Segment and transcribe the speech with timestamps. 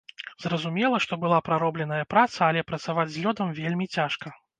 [0.43, 4.33] Зразумела, што была праробленая праца, але працаваць з лёдам вельмі цяжка.